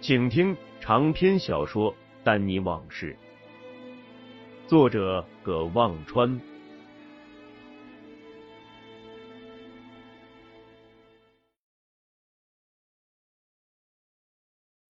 [0.00, 1.92] 请听长篇小说
[2.24, 3.16] 《丹尼往事》，
[4.68, 6.40] 作者葛望川。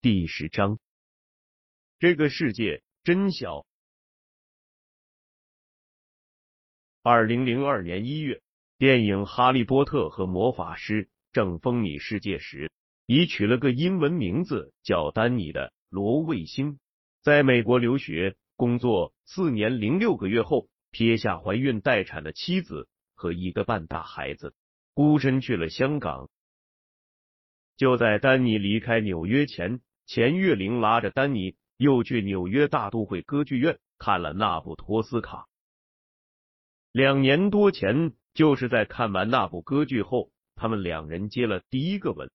[0.03, 0.79] 第十章，
[1.99, 3.65] 这个世界真小。
[7.03, 8.43] 二零零二年一月。
[8.77, 12.71] 电影《哈利波特和魔法师》正风靡世界时，
[13.09, 16.79] 已取了个英文名字叫丹尼的罗卫星，
[17.23, 24.55] 在美国留学工作四年零六个月后，撇下怀孕待产的妻子和一个半大孩子，
[24.93, 26.29] 孤身去了香港。
[27.79, 35.37] 就在丹尼离开纽约前，钱月玲拉着丹尼又去纽约大都会歌剧院看了那部《托斯卡》。
[36.93, 38.13] 两年多前。
[38.35, 42.31] 就是在看完那部歌剧后，他们两人接了第一个吻。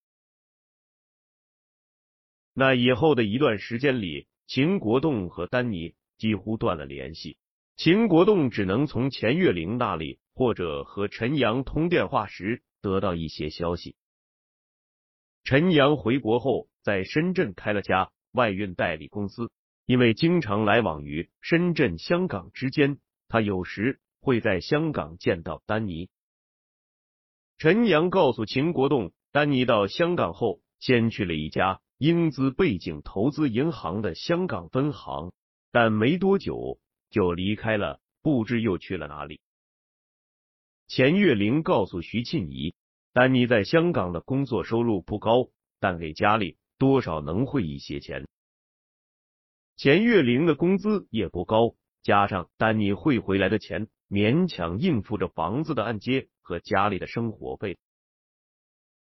[2.53, 7.37] 那以后的一段时间里，秦国栋和丹尼几乎断了联系。
[7.75, 13.95] 秦国栋只能从钱月玲那里或者和陈阳通电话时得到一些消息。
[15.43, 19.51] 陈阳回国后，在深圳开了家外运代理公司，
[19.85, 23.99] 因为经常来往于深圳、香港之间，他有时。
[24.25, 26.07] 会在香港见到丹尼。
[27.57, 35.31] 陈阳告诉秦国栋，丹尼到香港后，先去了一家英资背景投资银行的香港分行，
[35.71, 36.77] 但没多久
[37.09, 39.39] 就离开了，不知又去了哪里。
[40.85, 42.75] 钱月玲告诉徐庆怡，
[43.13, 45.47] 丹尼在香港的工作收入不高，
[45.79, 48.27] 但给家里多少能汇一些钱。
[49.77, 53.87] 钱月玲的工资也不高，加上丹尼汇回来的钱。
[54.09, 57.77] 勉强应付着房子的按揭和家里的生活费。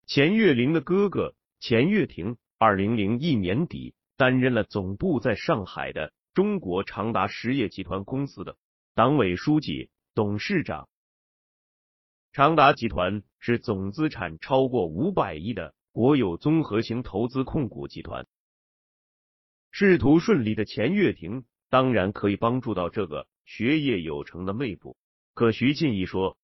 [0.06, 2.36] 钱月玲的哥哥钱月亭，
[2.66, 8.56] 二零零一年底担任了总部在上海的中国长达实业集团公司的
[8.94, 10.88] 党委书记、董事长。
[12.32, 18.26] 长达集团是总资产超过五百亿的国有综合型投资控股集团。
[19.70, 23.28] 仕途顺利的钱月亭，当然可以帮助到这个。
[23.44, 24.96] 学业有成的妹夫，
[25.34, 26.38] 可徐庆义说：“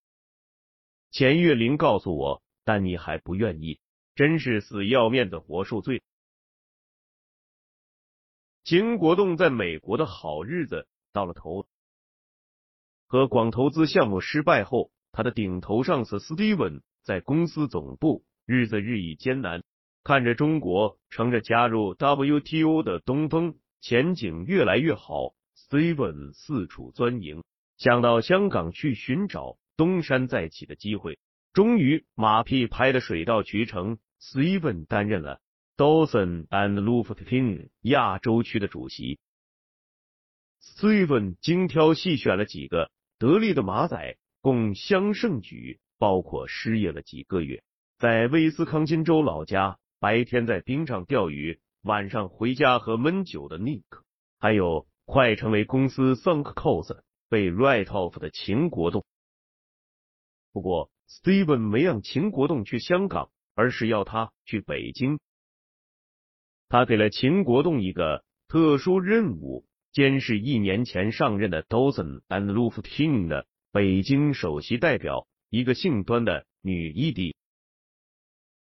[1.10, 3.80] 钱月玲告诉我，但你还不愿意，
[4.14, 6.02] 真是死要面子活受罪。”
[8.62, 11.66] 秦国栋在美国的好日子到了头，
[13.06, 19.62] 和广投资项目失败后，他的顶头上司 Steven 在公司总部日子日益艰难，
[20.04, 25.34] 看着中国乘着加入 WTO 的东风，前景越来越好。
[25.56, 27.42] Steven 四处钻营，
[27.76, 31.18] 想到香港去寻找东山再起的机会，
[31.52, 33.98] 终于马屁拍的水到渠成。
[34.20, 35.40] Steven 担任了
[35.80, 39.18] Dawson and Lufkin 亚洲区的主席。
[40.60, 47.62] Steven 精挑细选了几个得力的马仔，共襄盛举，包括失业了几个月，
[47.96, 53.84] 在威斯康辛州老家白天在冰上钓鱼，晚上回家喝闷酒的 Nick，
[54.38, 54.86] 还有。
[55.06, 59.04] 快成为公司 sunk cos 被 write off 的秦国栋。
[60.52, 65.18] 不过，Steven 没让秦国栋去香港，而是要他去北京。
[66.70, 77.34] 他给了秦国栋一个特殊任务，监视一年前上任的 Dozen and Lufkin 的北京首席代表，一个姓端的女 ED。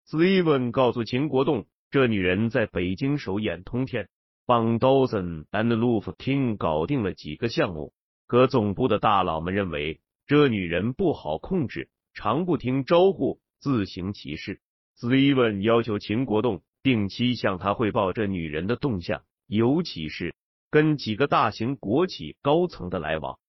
[0.08, 4.08] Steven 告诉秦国栋，这女人在北京手眼通天。
[4.46, 7.94] 帮 Dozen and Lufkin 搞定了几个项目，
[8.28, 14.62] 可总部的大佬们认为这女人不好控制，常不听招呼，自行其事。
[14.96, 20.36] 斯蒂文要求秦国栋定期向他汇报这女人的动向，尤其是
[20.70, 23.40] 跟几个大型国企高层的来往。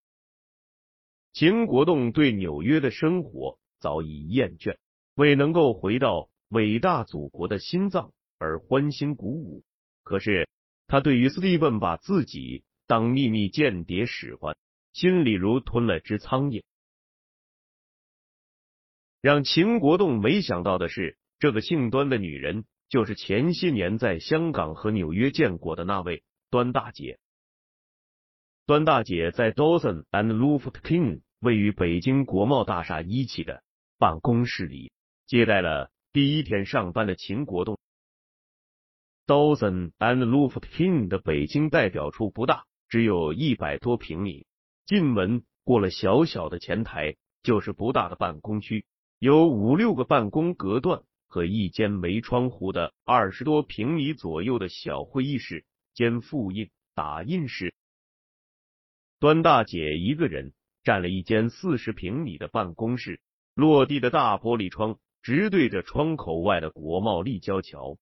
[1.32, 4.76] 秦国栋对纽约的生活早已厌倦，
[5.14, 9.64] 为能够回到伟大祖国的心脏而欢欣鼓舞。
[10.02, 10.48] 可是
[10.86, 14.56] 他对于斯蒂芬把自己当秘密间谍使唤，
[14.92, 16.62] 心里如吞了只苍蝇。
[19.20, 27.18] 让秦国栋没想到的是，这个姓端的女人就是前些年在香港和纽约见过的那位端大姐。
[28.66, 33.62] 端大姐在 Dawson and Luftkin 位于北京国贸大厦一期的
[33.98, 34.92] 办公室里
[35.26, 37.78] 接待了第一天上班的秦国栋。
[39.26, 44.46] Dawson and Luftkin 的北京代表处不大，只有一百多平米。
[44.86, 48.86] 进门过了小小的前台，就是不大的办公区。
[49.18, 55.64] 有五六个办公隔断和一间没窗户的二十多平米左右的小会议室
[55.94, 57.74] 兼复印打印室。
[59.20, 60.52] 端大姐一个人
[60.82, 63.20] 占了一间四十平米的办公室，
[63.54, 67.98] 落地的大玻璃窗直对着窗口外的国贸立交桥。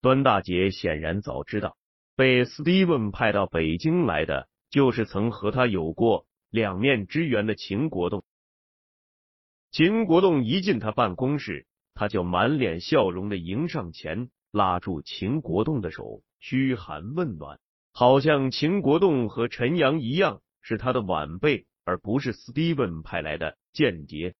[0.00, 1.76] 端大姐显然早知道，
[2.14, 8.24] 被斯蒂文派到北京来的就是曾和他有过两面之缘的秦国栋。
[9.70, 17.60] 秦国栋一进他办公室，他就满脸笑容的迎上前，拉住秦国栋的手，嘘寒问暖，
[17.92, 24.34] 好像秦国栋和陈阳一样是他的晚辈，而不是斯蒂文派来的间谍。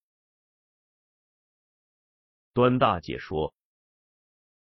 [2.54, 3.54] 端大姐说：“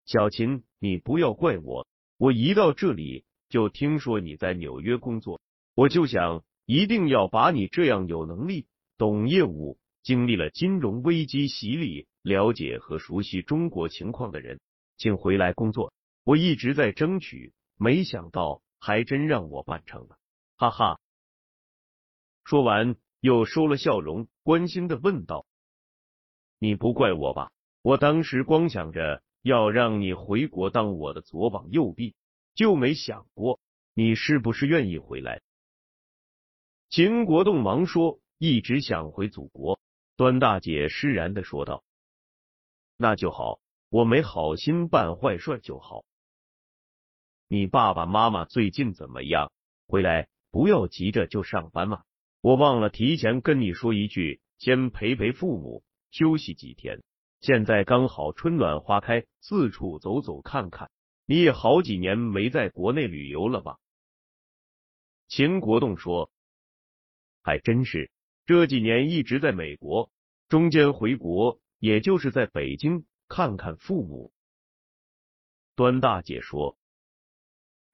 [0.06, 1.88] 小秦，你不要怪我，
[2.18, 5.40] 我一到这里就听说你在纽约工作，
[5.74, 8.66] 我就想一定要把你这样有能力、
[8.96, 14.60] 懂业务。”经历了金融危机洗礼、了解和熟悉中国情况的人，
[14.96, 15.92] 请回来工作。
[16.24, 20.18] 我一直在争取，没想到还真让我办成了，
[20.56, 21.00] 哈哈。
[22.44, 25.46] 说完，又收了笑容，关心的问道
[26.58, 27.52] ：“你不怪我吧？
[27.82, 32.14] 我当时光想着要让你回国当我的左膀右臂，
[32.54, 33.60] 就没想过
[33.94, 35.42] 你是不是愿意回来。”
[36.88, 39.78] 秦国栋忙说：“一直想回祖国。”
[40.20, 41.82] 端大姐释然的说道
[42.98, 43.58] ：“那就好，
[43.88, 46.04] 我没好心办坏事就好。
[47.48, 49.50] 你爸爸妈妈最近怎么样？
[49.86, 52.02] 回来不要急着就上班嘛。
[52.42, 57.02] 我忘了提前跟你说一句，先陪陪父母，休息几天。
[57.40, 60.90] 现在刚好春暖花开，四处走走看看。
[61.24, 63.78] 你也好几年没在国内旅游了吧？”
[65.28, 66.30] 秦国栋说
[67.40, 68.10] ：“还真是。”
[68.46, 70.10] 这几年一直在美国，
[70.48, 74.32] 中间回国，也就是在北京看看父母。
[75.76, 76.76] 端大姐说：“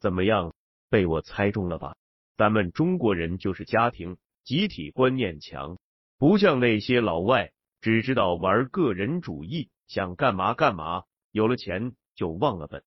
[0.01, 0.55] 怎么样，
[0.89, 1.97] 被我猜中了吧？
[2.37, 5.79] 咱们中国人就是家庭集体观念强，
[6.19, 12.83] 不像那些老外只知道玩个人主义，想干嘛干嘛，有了钱就忘了本。”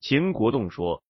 [0.00, 1.02] 秦国栋说：“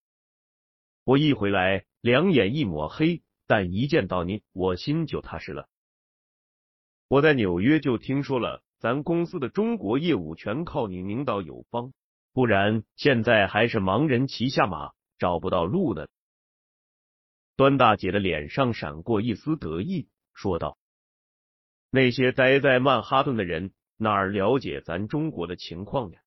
[1.04, 5.68] 我一回来，两眼一抹黑。”但一见到您，我心就踏实了。
[7.08, 11.92] 我在纽约就听说了，咱公司的中国业务全靠你领导有方，
[12.32, 16.08] 不然现在还是盲人骑下马，找不到路呢。
[17.54, 20.76] 端大姐的脸上闪过一丝得意，说道
[21.90, 26.20] ：“那些待在曼哈顿的人哪儿了解咱中国的情况呀？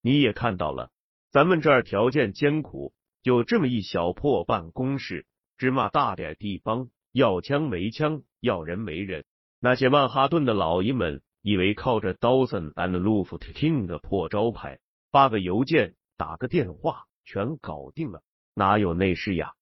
[0.00, 0.90] 你也看到了，
[1.30, 9.24] 咱们这儿条件艰苦，就这么一小破办公室。”芝麻大点地方，要枪没枪，要人没人。
[9.60, 14.80] 那些曼哈顿的老爷们以为靠着 Dawson and Lufkin 的破招牌，
[15.10, 18.22] 发个邮件、打个电话，全搞定了，
[18.54, 19.54] 哪有那事呀？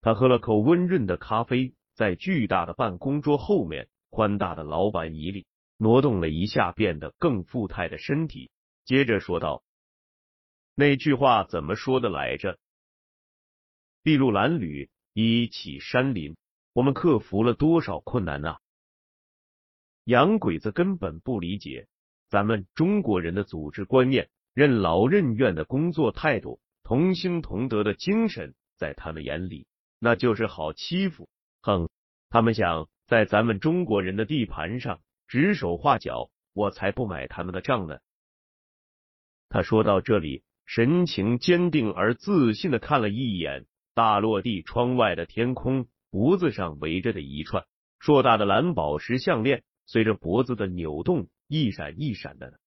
[0.00, 5.46] 他喝了口温润的咖啡，在巨大的办公桌后面宽大的老板椅里
[5.76, 8.50] 挪动了一下，变得更富态的身体，
[8.84, 9.62] 接着说道
[10.74, 12.58] ：“那句话怎么说的来着？”
[14.04, 16.36] 筚路蓝缕，一起山林，
[16.72, 18.60] 我们克服了多少困难啊！
[20.04, 21.88] 洋鬼子根本不理解
[22.28, 29.66] 咱们中国人的组织观念，任劳任怨的工作态度，同心同德的精神，在他们眼里
[29.98, 31.28] 那就是好欺负。
[31.60, 31.90] 哼，
[32.30, 37.98] 他们想在咱们中国人的地盘上指手画脚，我才不买他们的账呢。
[39.48, 43.66] 他说到这里，神情坚定而自信的看了一眼。
[43.98, 47.66] 大落地窗外的天空，脖子上围着的一串
[47.98, 52.60] 硕大的蓝宝石项链，随着脖子的扭动一闪一闪的。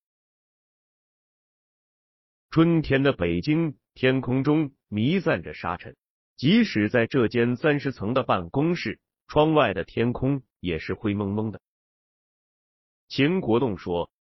[2.49, 5.95] 春天的北京天空中弥散着沙尘，
[6.35, 11.61] 即使在这间三十层的办公室，窗外的天空也是灰蒙蒙的。
[13.07, 14.11] 秦国栋说：“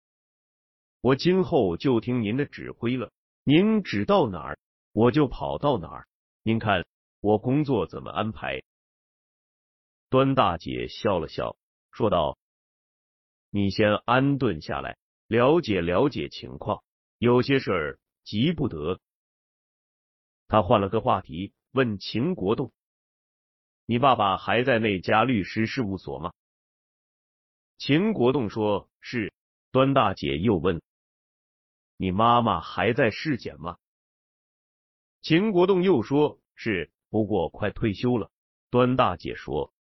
[1.03, 3.11] 我今后就听您的指挥了，
[3.43, 4.59] 您指到哪儿，
[4.93, 6.07] 我就跑到哪儿。
[6.45, 6.87] 您看
[7.21, 8.63] 我工作怎么安排？”
[10.11, 11.57] 端大姐笑了笑，
[11.93, 12.39] 说道
[13.51, 16.83] ：“你先安顿下来，了解了解情况，
[17.19, 19.01] 有些事儿急不得。”
[20.49, 22.73] 他换了个话题，问秦国栋
[23.87, 26.33] ：“你爸爸还在那家律师事务所吗？”
[27.79, 29.33] 秦国栋说：“是。”
[29.73, 30.83] 端大姐又问
[31.97, 33.79] ：“你妈妈还在市检吗？”
[35.23, 38.31] 秦国栋又说：“是，不过快退休了。”
[38.71, 39.75] 端大姐说：“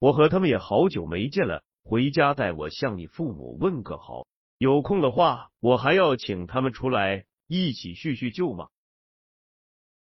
[0.00, 4.26] 我和他们也好久没见了，回家带我向你父母问个好。
[4.58, 8.68] 有空的话，我还要请他们出来一起叙叙旧嘛。”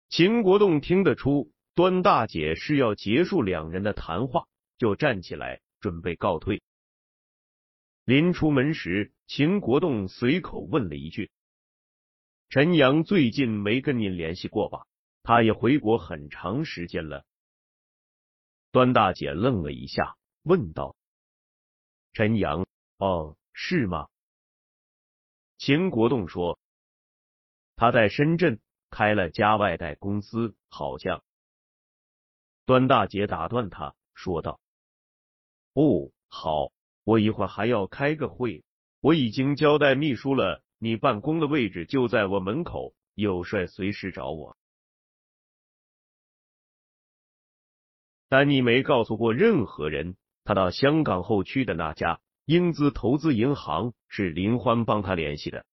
[0.09, 4.47] 秦国栋听得出端大姐是要结束两人的谈话，
[4.77, 6.63] 就站起来准备告退。
[8.05, 11.29] 临出门时，秦国栋随口问了一句
[12.49, 14.87] ：“陈阳最近没跟您联系过吧？
[15.27, 17.25] 他也回国很长时间了。”
[18.71, 20.95] 端大姐愣了一下，问道
[22.13, 22.65] ：“陈阳？
[22.97, 24.07] 哦，是吗？”
[25.59, 26.57] 秦国栋说
[27.75, 31.21] ：“他在深圳开了家外贷公司，好像。”
[32.65, 34.61] 端大姐打断他，说道
[35.75, 36.71] ：“哦，好。”
[37.03, 38.63] 我一会儿还要开个会，
[39.01, 44.57] 我已经交代秘书了，你办公的位置就在我门口，有事随时找我。
[48.29, 55.65] 丹尼没告诉过任何人，他到香港后去的那家英资投资银行是林欢帮他联系的。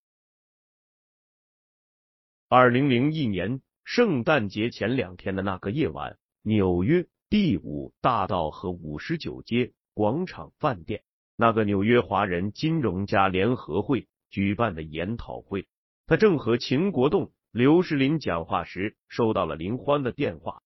[2.49, 11.03] 二零零一年圣诞节前两天的那个夜晚，纽约第五大道和五十九街广场饭店。
[11.37, 15.67] 那个纽约华人金融家联合会举办的研讨会，
[16.07, 20.63] 他正和秦国栋、刘世林讲话时，收到了林欢的电话。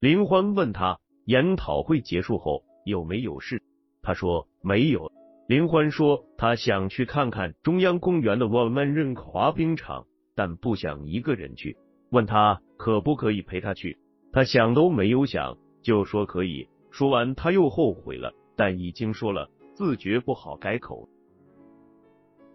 [0.00, 3.62] 林欢问他研讨会结束后有没有事，
[4.00, 5.12] 他说没有。
[5.46, 11.76] 林欢说他想去看看中央公园的沃曼任滑冰场，但不想一个人去，
[12.08, 13.98] 问他可不可以陪他去。
[14.32, 16.66] 他想都没有想就说可以。
[16.90, 18.32] 说完他又后悔了。
[18.56, 21.08] 但已经说了，自觉不好改口。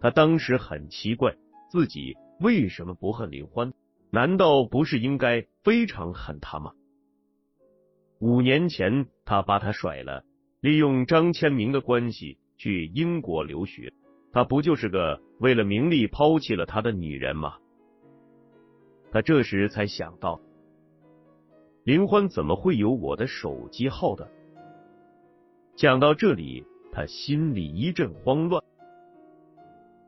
[0.02, 1.36] 他当时很奇怪，
[1.70, 3.72] 自己为什么不恨林欢？
[4.12, 6.74] 难道不是应该非常恨他吗？
[8.20, 10.24] 五年前他把他甩了，
[10.62, 13.92] 利用张千明的关系去英国留学，
[14.32, 17.58] 他不就是个为了名利抛弃了他的女人吗？
[19.12, 20.40] 他这时才想到，
[21.84, 24.30] 林欢怎么会有我的手机号的？
[25.76, 28.64] 讲到这里，他心里一阵慌乱。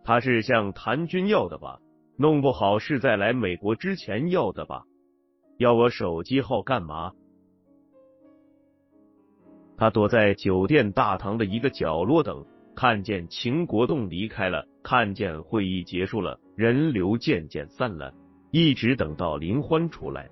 [0.04, 1.80] 他是向谭军要的吧？
[2.18, 4.86] 弄不好是在来美国之前要的吧？
[5.58, 7.12] 要我手机号干嘛？
[9.78, 18.14] 他躲在酒店大堂的一个角落等，看见秦国栋离开了，看见会议结束了，人流渐渐散了，
[18.52, 20.30] 一直等到林欢出来。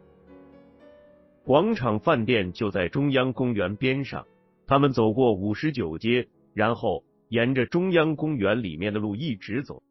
[1.43, 4.25] 广场饭店就在中央公园边上。
[4.67, 9.83] 他们走过五十九街，然后沿着中央公园里面的路一直走。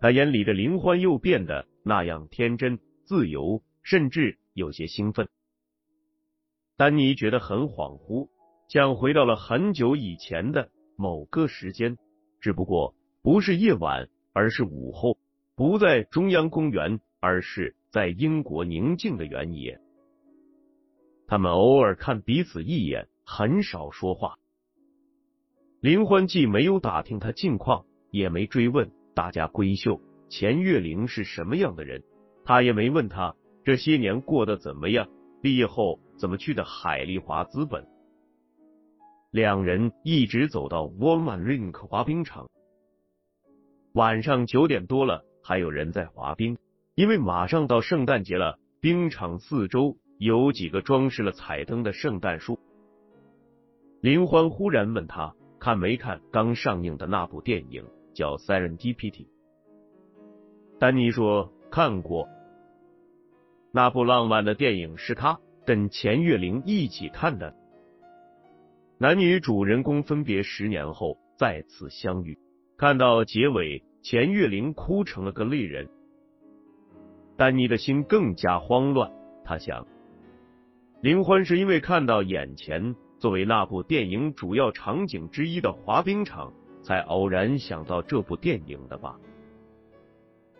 [0.00, 5.28] 他眼里的林欢又变得那样天真、自由，甚至有些兴奋。
[6.76, 8.28] 丹尼觉得很恍惚，
[8.68, 11.96] 像回到了很久以前的某个时间，
[12.40, 15.18] 只不过不是夜晚，而是午后，
[15.54, 19.80] 不在中央公园，而是在英国宁静的原野。
[21.26, 23.08] 他们偶尔看彼此一眼。
[23.28, 24.38] 很少说话，
[25.80, 32.04] 林欢既没有打听他近况，也没追问大家闺秀钱月玲是什么样的人，
[32.44, 35.08] 他也没问他这些年过得怎么样，
[35.46, 37.86] 毕业后怎么去的海利华资本。
[39.30, 42.48] 两人一直走到沃曼 rink 滑冰场，
[43.92, 46.58] 晚上九点多了，还有人在滑冰，
[46.96, 52.58] 因为马上到圣诞节了，冰场四周有几个装饰了彩灯的圣诞树。
[54.00, 57.84] 林欢忽然问他看没看刚上映的那部电影，
[58.14, 59.10] 叫《Serendipity》。
[60.80, 62.28] 丹尼说看过。
[63.76, 67.54] 那部浪漫的电影是他跟钱月玲一起看的。
[68.96, 72.38] 男女主人公分别十年后再次相遇，
[72.78, 75.90] 看到结尾，钱月玲哭成了个泪人。
[77.36, 79.12] 丹尼的心更加慌乱，
[79.44, 79.86] 他想，
[81.02, 89.20] 林欢是因为看到眼前作为那部电影主要场景之一的滑冰场，才偶然想到这部电影的吧？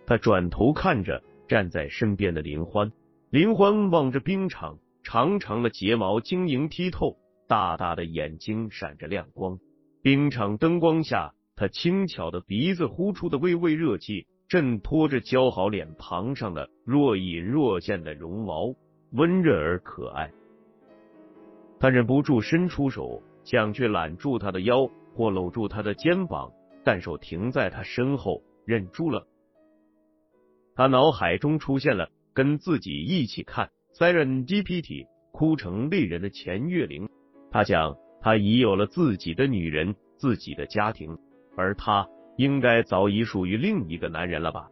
[0.04, 2.92] 他转头看着站在身边的林欢，
[3.36, 9.58] 林欢望着冰场，长长的睫毛晶莹剔透，大大的眼睛闪着亮光。
[10.00, 14.26] 冰场灯光下，他轻巧的鼻子呼出的微微热气。
[14.48, 18.74] 衬托着姣好脸庞上的若隐若现的绒毛，
[19.12, 20.32] 温润而可爱。
[21.78, 26.50] 他忍不住伸出手，想去揽住她的腰或搂住她的肩膀，
[26.82, 29.26] 但手停在她身后，忍住了。
[30.74, 37.08] 他脑海中出现了跟自己一起看《Siren GPT》哭成泪人的钱月玲。
[37.50, 41.16] 他想，他已有了自己的女人，自己的家庭，
[41.56, 42.06] 而他。
[42.36, 44.68] 应该早已属于另一个男人了吧？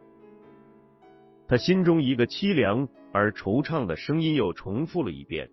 [1.47, 5.49] 他心中一个凄凉而惆怅的声音又重复了一遍：“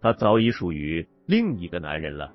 [0.00, 2.32] 他早已属于另一个男人了。”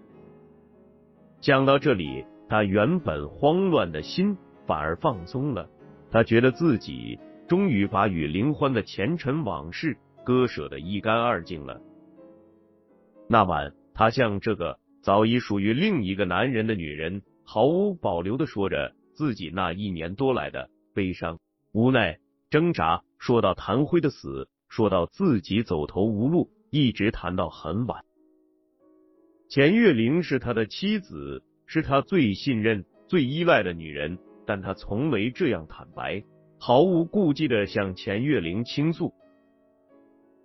[1.42, 4.38] 讲到这里，他原本慌乱的心
[4.68, 5.68] 反而放松了。
[6.12, 7.18] 他觉得自己
[7.52, 11.82] 终于把与林欢的前尘往事割舍的一干二净了。
[13.28, 17.22] 那晚，他向这个早已属于另一个男人的女人。
[17.44, 21.40] 毫无保留的说着自己那一年多来的悲伤、
[21.74, 28.06] 无奈、挣扎，说到谭辉的死，说到自己走投无路，一直谈到很晚。
[29.50, 36.24] 钱月玲是他的妻子，是他最信任、最依赖的女人，但他从没这样坦白，
[36.64, 39.16] 毫无顾忌的向钱月玲倾诉。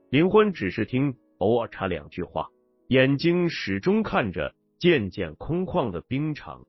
[0.09, 2.49] 林欢只是听，偶尔插两句话，
[2.89, 6.65] 眼睛始终看着渐渐空旷的冰场。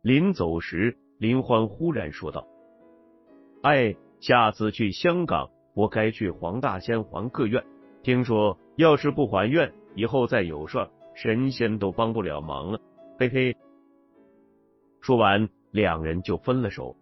[0.00, 2.48] 临走时，林欢忽然说道
[3.60, 7.62] ：“哎，下次去香港，我该去黄大仙还个愿。
[8.02, 12.80] 听说要是不还愿，以后再有事，神仙都帮不了忙了。”
[13.20, 13.54] 嘿嘿。
[15.02, 16.96] 说完，两人就分了手。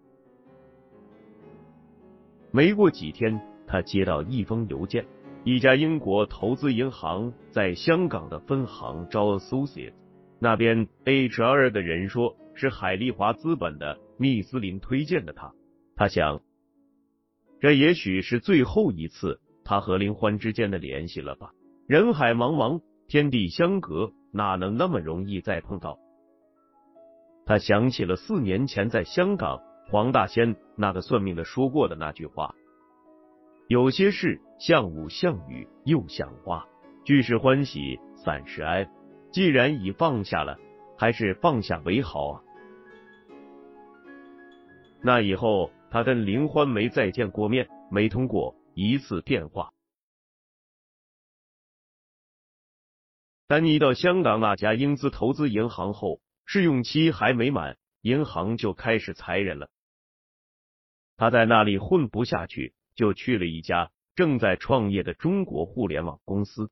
[2.56, 5.04] 没过几天，他接到一封邮件，
[5.44, 9.92] 一家英国投资银行在香港的分行招 associate，
[10.38, 12.34] 那边 HR 的人说。
[12.58, 15.52] 是海利华资本的密斯林推荐的他，
[15.94, 16.40] 他想，
[17.60, 21.50] 这也许是最后一次他和林欢之间的联系了吧。
[21.86, 25.98] 人海茫茫，天地相隔，哪能那么容易再碰到？
[27.44, 32.54] 他想起了四年前在香港黄大仙那个算命的说过的那句话：
[33.68, 36.66] 有些事像雾像雨又像花，
[37.04, 38.90] 聚是欢喜，散是哀。
[39.32, 40.58] 既然已放下了，
[40.98, 42.42] 还是放下为好啊。
[45.02, 49.72] 那以后，他跟林欢没再见过面，没通过一次电话。
[53.46, 59.68] 丹尼到香港那家英资投资银行后，试用期还没满，银行就开始裁人了。
[61.16, 66.70] 他在那里混不下去，就去了一家正在创业的中国互联网公司。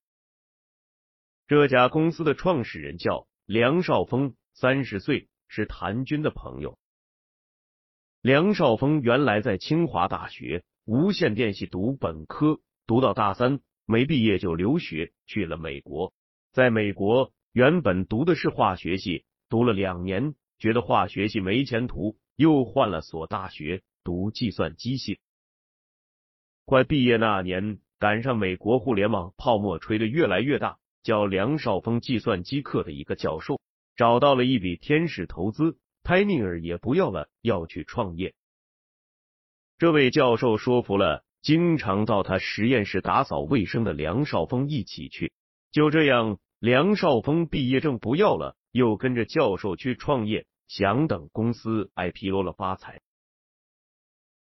[1.46, 6.78] 这家公司的创始人叫梁少峰，三十岁，是谭军的朋友。
[8.22, 16.14] 梁少峰原来在清华大学无线电系读本科，读到大三没毕业就留学去了美国。
[16.52, 25.18] 在美国原本读的是化学系，读了两年觉得化学系没前途，又换了所大学读计算机系。
[26.64, 33.60] 快毕业那年，赶上美国互联网泡沫吹得越来越大，教梁少峰计算机课的一个教授
[33.96, 35.78] 找到了一笔天使投资。
[36.02, 38.34] 泰尼尔也不要了，要去创业。
[39.78, 45.32] 这位教授说服了经常到他实验室打扫卫生的梁少峰一起去。
[45.72, 53.00] 就这样，梁少峰毕业证不要了，又跟着教授去创业，想等公司 IPO 了发财。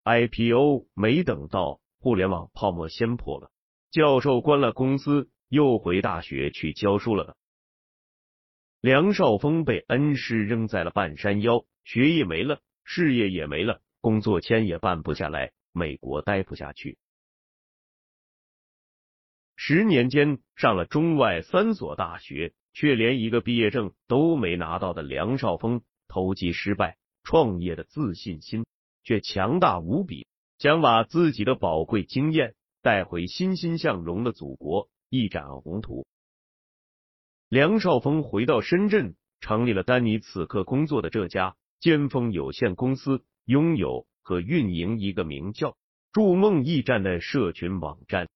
[0.04, 3.52] IPO 没等到，互联网泡沫先破了，
[3.90, 7.38] 教授关了公司，又回大学去教书了。
[8.82, 16.98] 梁少峰被恩师扔在了半山腰，学业没了，事业也没了，工作签也办不下来，美国待不下去。
[19.56, 28.66] 十年间上了中外三所大学，却连一个毕业证都没拿到的梁少峰，投机失败，创业的自信心
[29.04, 36.06] 却强大无比，想把自己的宝贵经验带回欣欣向荣的祖国，一展宏图。
[37.50, 45.78] 梁少峰回到深圳，成立了丹尼此刻工作的这家尖峰有限公司，拥有和运营一个名叫
[46.12, 48.30] “筑梦驿站”的社群网站。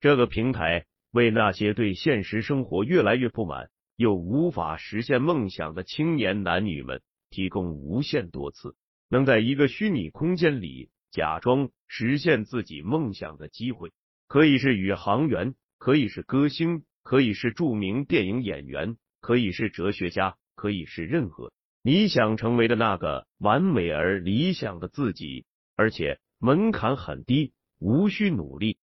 [0.00, 8.74] 这个平台为那些对现实生活越来越不满又无法实现梦想的青年男女们提供无限多次
[9.10, 13.92] 能在一个虚拟空间里假装实现自己梦想的机会。
[14.28, 25.44] 可以是宇航员，可以是歌星，可以是著名电影演员，可以是哲学家，可以是任何你想成为的那个完美而理想的自己，
[25.74, 28.78] 而且门槛很低，无需努力。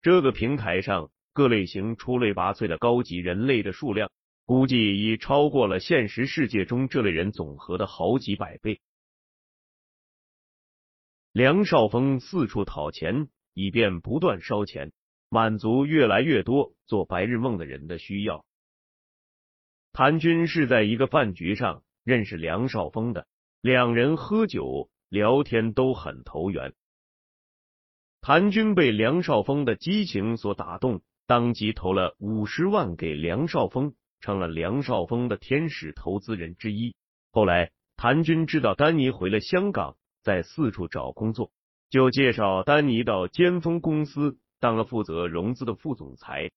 [0.00, 4.10] 这个平台上各类型出类拔萃的高级人类的数量，
[4.48, 8.80] 估计已超过了现实世界中这类人总和的好几百倍。
[11.32, 14.92] 梁少峰四处讨钱，以便不断烧钱，
[15.28, 18.46] 满足越来越多做白日梦的人的需要。
[19.92, 23.26] 谭军是在一个饭局上认识梁少峰的，
[23.60, 26.72] 两人喝酒聊天都很投缘。
[28.22, 36.94] 谭军被梁少峰的激情所打动，当即投了五十万给梁少峰，成了梁少峰的天使投资人之一。
[37.30, 41.50] 后来，谭军知道丹尼回了香港，在四处找工作，
[41.90, 46.50] 就介绍丹尼到尖峰公司当了负责融资的副总裁。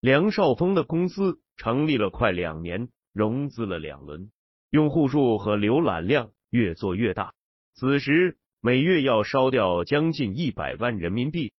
[0.00, 4.30] 梁少峰的公司成立了快两年，融资了两轮，
[4.70, 7.34] 用户数和浏览量越做越大。
[7.74, 8.36] 此时。
[8.62, 11.54] 每月要烧掉将近一百万人民币。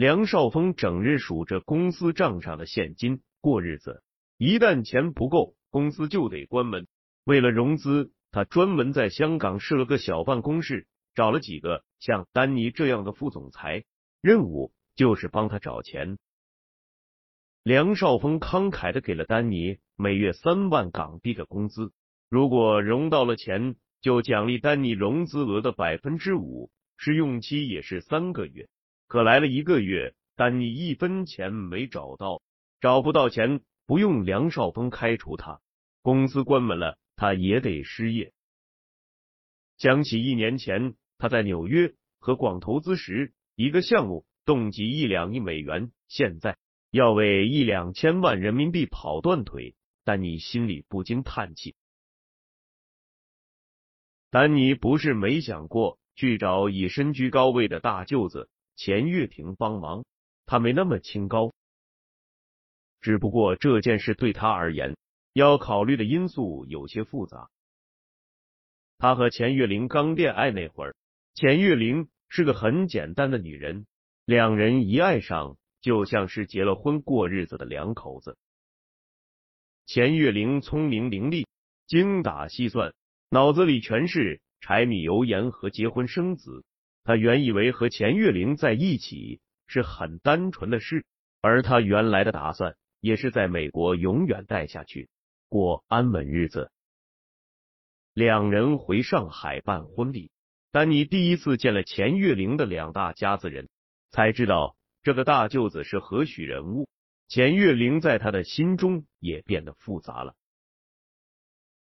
[0.00, 4.02] 梁少峰整日数着公司账上的现金过日子，
[4.38, 6.86] 一旦钱不够，公司就得关门。
[7.24, 13.84] 为了融资，他专门在香港设了个小办公室，找了几个像丹尼这样的副总裁，
[14.22, 16.16] 任务就是帮他找钱。
[17.62, 21.92] 梁少峰慷慨的给了丹尼每月三万港币的工资，
[22.30, 23.76] 如果融到了钱。
[24.00, 28.66] 就奖励丹尼融资额的百分之五，试用期也是三个月。
[29.10, 32.42] 可来了一个月，丹尼一分钱没找到，
[32.80, 35.60] 找不到钱，不用梁少峰开除他，
[36.00, 38.32] 公司关门了，他也得失业。
[39.78, 46.56] 想起一年前他在纽约和广投资时，一个项目动机一两亿美元，现在
[46.92, 51.74] 要为一两千万人民币跑断腿，丹尼心里不禁叹气。
[54.30, 60.04] 丹尼不是没想过去找已身居高位的大舅子钱月亭帮忙，
[60.46, 61.52] 他没那么清高。
[63.00, 64.96] 只不过这件事对他而言，
[65.32, 67.48] 要考虑的因素有些复杂。
[68.98, 70.94] 他和钱月玲刚恋爱那会儿，
[71.34, 73.86] 钱月玲是个很简单的女人，
[74.26, 78.36] 两人一爱上，就像是结了婚过日子的两口子。
[79.86, 81.46] 钱月玲聪明伶俐，
[81.86, 82.94] 精打细算。
[83.30, 86.64] 脑子里全是柴米油盐和结婚生子，
[87.04, 91.04] 他原以为和钱月玲在一起是很单纯的事，
[91.40, 95.08] 而他原来的打算也是在美国永远待下去，
[95.48, 96.70] 过安稳日子。
[98.12, 100.30] 两人回上海办婚礼，
[100.72, 103.68] 丹尼第一次见了钱月玲的两大家子人，
[104.10, 106.88] 才知道这个大舅子是何许人物。
[107.28, 110.34] 钱月玲在他的心中也变得复杂了。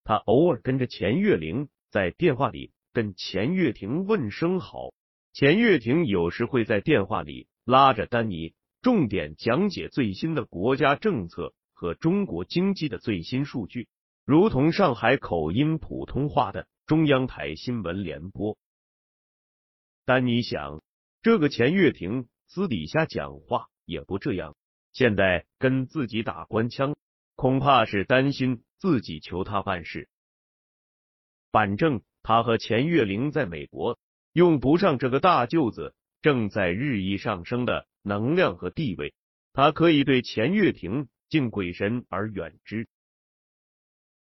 [0.04, 4.92] 他偶尔跟着钱月玲在电话里跟钱月婷问声好，
[5.38, 13.86] 钱月婷有时会在电话里拉着丹尼，重点讲解最新的国家政策和中国经济的最新数据，
[14.24, 18.58] 如同上海口音普通话的中央台新闻联播。
[20.04, 20.82] 丹尼想，
[21.22, 24.56] 这个钱月婷私底下讲话也不这样，
[24.92, 26.96] 现在跟自己打官腔，
[27.36, 28.64] 恐怕是担心。
[28.80, 30.08] 自己求他办事，
[31.52, 33.98] 反正他和钱月玲在美国
[34.32, 39.14] 用不上这个大舅子正在日益上升的能量和地位，
[39.52, 42.88] 他可以对钱月婷敬鬼神而远之。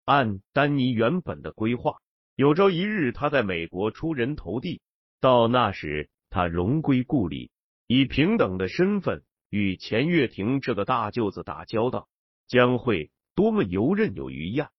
[0.06, 2.02] 按丹尼原本的规划，
[2.36, 4.82] 有朝一日他在美国出人头地，
[5.20, 7.52] 到那时他荣归故里，
[7.88, 12.08] 以平等的身份与钱月婷这个大舅子打交道，
[12.48, 13.12] 将会。
[13.34, 14.72] 多么游刃有余呀！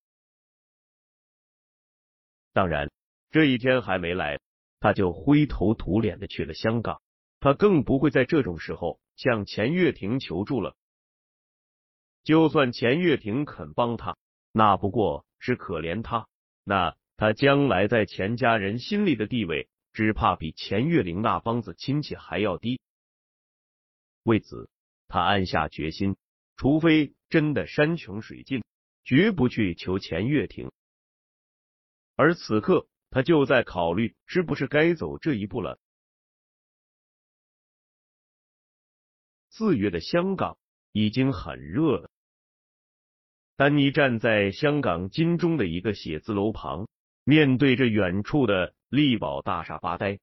[2.52, 2.92] 当然，
[3.30, 4.38] 这一天还没来，
[4.82, 7.00] 他就灰头土脸的去了香港。
[7.38, 10.76] 他更不会在这种时候向钱月亭求助了。
[12.24, 14.16] 就算钱月亭肯帮他，
[14.52, 16.28] 那不过是可怜他。
[16.64, 22.80] 那他将来在钱家人心里的地位，只怕比钱月玲那帮子亲戚还要低。
[24.24, 24.68] 为此，
[25.06, 26.16] 他暗下决心，
[26.56, 28.64] 除非真的山穷水尽，
[29.04, 30.72] 绝不去求钱月亭。
[32.14, 35.78] 而此刻，他就在考虑是不是该走这一步了。
[39.50, 40.56] 四月的香港
[40.92, 42.10] 已经很热了。
[43.54, 46.88] 丹尼站在香港金钟的一个写字楼旁，
[47.22, 50.18] 面对着远处的力宝大厦发呆。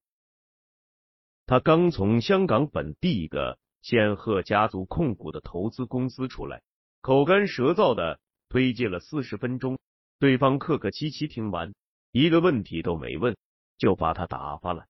[1.46, 6.60] 他刚从香港本地一个仙鹤家族控股的投资公司出来，
[7.02, 9.78] 口干舌燥的推介了四十分钟，
[10.18, 11.72] 对方客客气气听完，
[12.12, 13.36] 一个问题都没问，
[13.78, 14.86] 就把他打发了。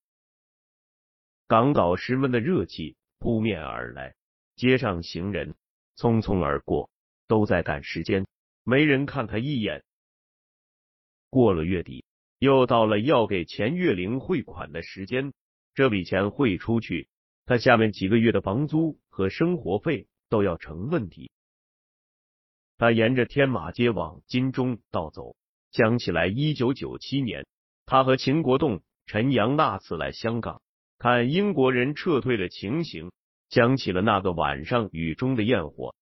[1.47, 4.15] 港岛十分的热气扑面而来，
[4.57, 5.55] 街上行人
[5.97, 6.91] 匆匆而过，
[7.27, 8.27] 都在赶时间。
[8.63, 9.83] 没人看他一眼。
[11.29, 12.05] 过了月底，
[12.39, 15.33] 又到了要给钱月玲汇款的时间。
[15.75, 17.09] 这笔钱汇出去，
[17.47, 21.31] 他下面几个月的房租和生活费都要成问题。
[22.79, 25.37] 他沿着天马街往金钟道走，
[25.71, 27.47] 讲起来一九九七年，
[27.87, 30.63] 他和秦国栋、陈阳那次来香港
[30.99, 33.13] 看英国人撤退的情形，
[33.49, 35.95] 想起了那个晚上雨中的焰火。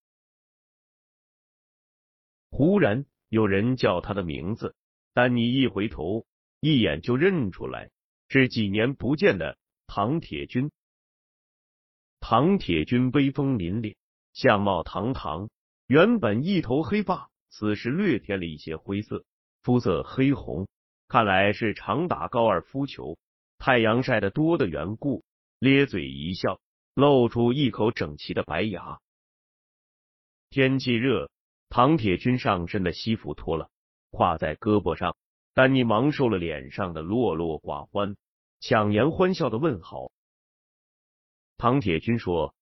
[2.51, 4.75] 忽然有人叫他的名字，
[5.13, 6.27] 丹尼一回头，
[6.61, 7.91] 一眼就认出来，
[8.29, 10.71] 是几年不见的唐铁军。
[12.21, 13.97] 唐铁军威风凛凛，
[14.33, 15.51] 相貌堂堂，
[15.87, 19.25] 原本一头黑发，此时略添了一些灰色，
[19.63, 20.69] 肤色黑红，
[21.09, 23.19] 看来是常打高尔夫球，
[23.59, 25.25] 太阳晒得多的缘故，
[25.59, 26.61] 咧嘴一笑，
[26.95, 29.01] 露出一口整齐的白牙。
[30.51, 31.31] 天气热。
[31.71, 33.69] 唐铁军上身的西服脱了，
[34.11, 35.19] 挎在胳膊上。
[35.53, 38.17] 丹尼忙收了脸上的落落寡欢，
[38.59, 40.11] 强颜欢笑的问好。
[41.59, 42.55] 唐铁军说：“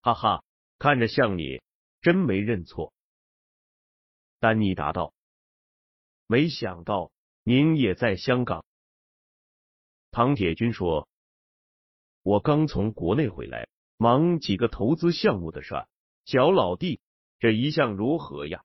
[0.00, 0.44] 哈哈，
[0.78, 1.60] 看着像你，
[2.00, 2.94] 真没认错。”
[4.40, 5.12] 丹尼答道
[6.30, 7.10] ：“没想到
[7.42, 8.64] 您也在香港。”
[10.12, 11.08] 唐铁军说
[12.22, 13.66] ：“我刚从国内回来，
[13.96, 15.74] 忙几个投资项目的事。
[16.24, 17.00] 小老弟。”
[17.40, 18.62] 这一向如何呀？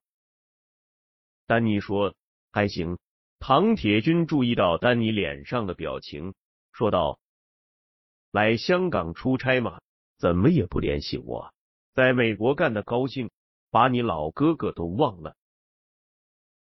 [1.47, 2.13] 丹尼说
[2.51, 2.99] ：“还行。”
[3.39, 6.35] 唐铁军注意到丹尼脸上的表情，
[6.73, 7.17] 说道
[8.31, 9.81] ：“来香港出差吗，
[10.17, 11.53] 怎么也不联系我？
[11.93, 13.31] 在美国干的高兴，
[13.71, 15.35] 把你老哥哥都忘了。”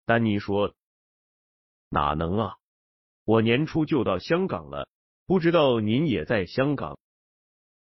[0.07, 0.73] 丹尼说
[1.91, 2.55] ：“哪能啊？
[3.25, 4.87] 我年初就到香港了，
[5.25, 6.97] 不知道您也在香港。”